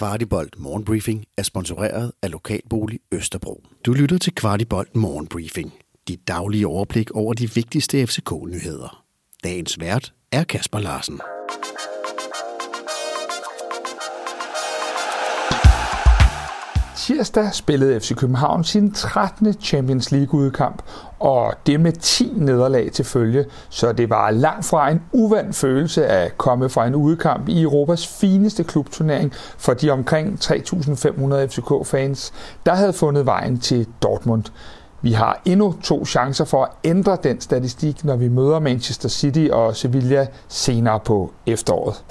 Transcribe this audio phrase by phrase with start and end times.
[0.00, 3.62] Kvartibolt Morgenbriefing er sponsoreret af Lokalbolig Østerbro.
[3.86, 5.72] Du lytter til Kvartibolt Morgenbriefing.
[6.08, 9.04] Dit daglige overblik over de vigtigste FCK-nyheder.
[9.44, 11.20] Dagens vært er Kasper Larsen.
[17.06, 19.52] Tirsdag spillede FC København sin 13.
[19.52, 20.82] Champions League-udkamp,
[21.18, 26.06] og det med 10 nederlag til følge, så det var langt fra en uvand følelse
[26.06, 32.32] at komme fra en udkamp i Europas fineste klubturnering for de omkring 3.500 FCK-fans,
[32.66, 34.44] der havde fundet vejen til Dortmund.
[35.02, 39.48] Vi har endnu to chancer for at ændre den statistik, når vi møder Manchester City
[39.52, 42.04] og Sevilla senere på efteråret.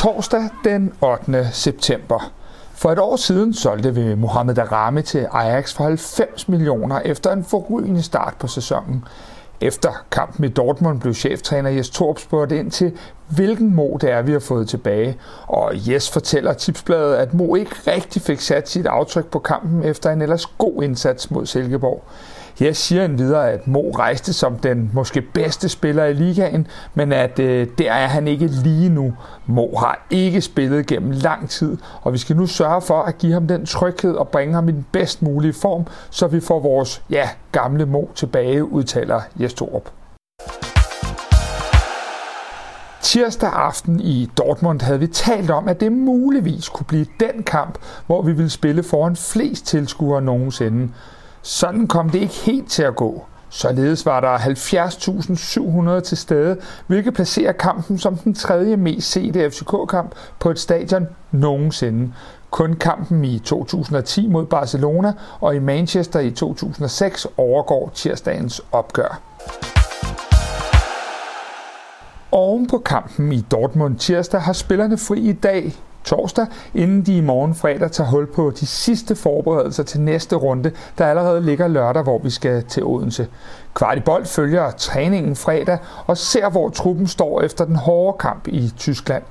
[0.00, 1.48] Torsdag den 8.
[1.52, 2.32] september.
[2.74, 7.44] For et år siden solgte vi Mohamed Darami til Ajax for 90 millioner efter en
[7.44, 9.04] forrygende start på sæsonen.
[9.60, 12.92] Efter kampen i Dortmund blev cheftræner Jes Torp spurgt ind til,
[13.28, 15.16] hvilken Mo det er, vi har fået tilbage.
[15.46, 20.10] Og Jes fortæller tipsbladet, at Mo ikke rigtig fik sat sit aftryk på kampen efter
[20.10, 22.04] en ellers god indsats mod Silkeborg.
[22.60, 27.38] Jeg siger endvidere, at Mo rejste som den måske bedste spiller i ligaen, men at
[27.38, 29.14] øh, der er han ikke lige nu.
[29.46, 33.32] Mo har ikke spillet gennem lang tid, og vi skal nu sørge for at give
[33.32, 37.02] ham den tryghed og bringe ham i den bedst mulige form, så vi får vores
[37.10, 39.90] ja, gamle Mo tilbage, udtaler Jes Torup.
[43.02, 47.78] Tirsdag aften i Dortmund havde vi talt om, at det muligvis kunne blive den kamp,
[48.06, 50.88] hvor vi ville spille foran flest tilskuere nogensinde.
[51.42, 53.24] Sådan kom det ikke helt til at gå.
[53.50, 54.38] Således var der
[55.98, 61.06] 70.700 til stede, hvilket placerer kampen som den tredje mest sete FCK-kamp på et stadion
[61.30, 62.12] nogensinde.
[62.50, 69.20] Kun kampen i 2010 mod Barcelona og i Manchester i 2006 overgår tirsdagens opgør.
[72.32, 75.72] Oven på kampen i Dortmund tirsdag har spillerne fri i dag,
[76.04, 80.72] torsdag, inden de i morgen fredag tager hul på de sidste forberedelser til næste runde,
[80.98, 83.26] der allerede ligger lørdag, hvor vi skal til Odense.
[83.74, 89.22] Kvartibold følger træningen fredag og ser, hvor truppen står efter den hårde kamp i Tyskland.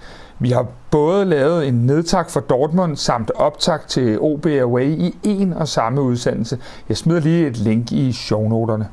[0.41, 5.53] Vi har både lavet en nedtak for Dortmund samt optag til OB Away i en
[5.53, 6.57] og samme udsendelse.
[6.89, 8.87] Jeg smider lige et link i shownoterne.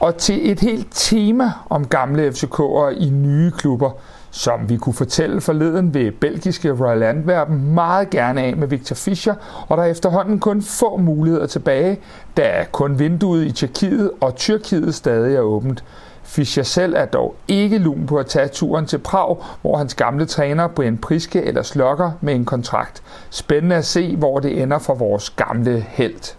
[0.00, 3.90] Og til et helt tema om gamle FCK'ere i nye klubber–
[4.30, 9.34] som vi kunne fortælle forleden ved belgiske Royal Antwerpen meget gerne af med Victor Fischer,
[9.68, 12.00] og der er efterhånden kun få muligheder tilbage,
[12.36, 15.84] da kun vinduet i Tjekkiet og Tyrkiet stadig er åbent.
[16.22, 20.26] Fischer selv er dog ikke lun på at tage turen til Prag, hvor hans gamle
[20.26, 23.02] træner Brian Priske eller slokker med en kontrakt.
[23.30, 26.34] Spændende at se, hvor det ender for vores gamle held.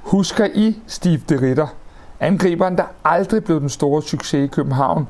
[0.00, 1.81] Husker I Steve de Ritter?
[2.22, 5.06] Angriberen, der aldrig blev den store succes i København,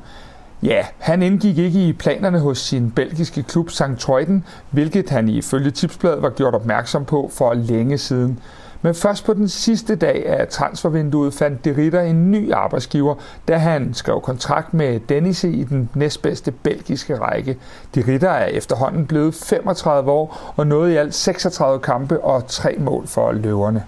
[0.63, 3.83] Ja, han indgik ikke i planerne hos sin belgiske klub St.
[3.99, 8.39] Troiden, hvilket han ifølge tipsbladet var gjort opmærksom på for længe siden.
[8.81, 13.15] Men først på den sidste dag af transfervinduet fandt De Ritter en ny arbejdsgiver,
[13.47, 17.57] da han skrev kontrakt med Dennis e i den næstbedste belgiske række.
[17.95, 22.75] De Ritter er efterhånden blevet 35 år og nåede i alt 36 kampe og tre
[22.79, 23.83] mål for løverne.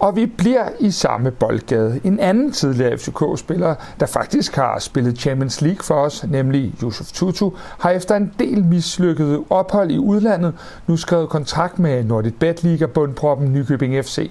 [0.00, 2.00] Og vi bliver i samme boldgade.
[2.04, 7.50] En anden tidligere FCK-spiller, der faktisk har spillet Champions League for os, nemlig Yusuf Tutu,
[7.78, 10.54] har efter en del mislykkede ophold i udlandet
[10.86, 14.30] nu skrevet kontrakt med Nordic Bet Liga bundproppen Nykøbing FC.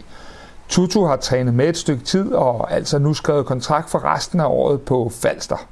[0.69, 4.46] Tutu har trænet med et stykke tid og altså nu skrevet kontrakt for resten af
[4.46, 5.68] året på Falster.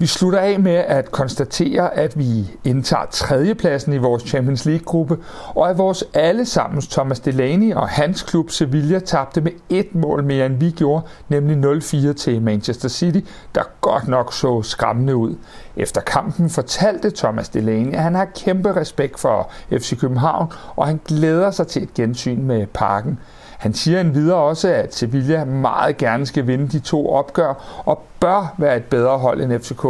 [0.00, 5.18] Vi slutter af med at konstatere, at vi indtager tredjepladsen i vores Champions League-gruppe,
[5.54, 10.46] og at vores allesammens Thomas Delaney og hans klub Sevilla tabte med et mål mere
[10.46, 11.72] end vi gjorde, nemlig
[12.10, 13.20] 0-4 til Manchester City,
[13.54, 15.34] der godt nok så skræmmende ud.
[15.76, 21.00] Efter kampen fortalte Thomas Delaney, at han har kæmpe respekt for FC København, og han
[21.04, 23.18] glæder sig til et gensyn med parken.
[23.60, 28.54] Han siger endvidere også, at Sevilla meget gerne skal vinde de to opgør og bør
[28.58, 29.86] være et bedre hold end FCK.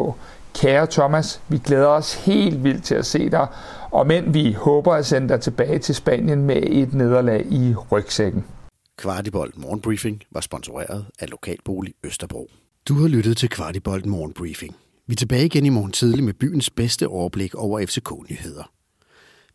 [0.55, 3.46] Kære Thomas, vi glæder os helt vildt til at se dig,
[3.90, 8.44] og men vi håber at sende dig tilbage til Spanien med et nederlag i rygsækken.
[8.99, 12.50] Kvartibolt Morgenbriefing var sponsoreret af Lokalbolig Østerbro.
[12.88, 14.76] Du har lyttet til Kvartibolt Morgenbriefing.
[15.06, 18.70] Vi er tilbage igen i morgen tidlig med byens bedste overblik over FCK-nyheder.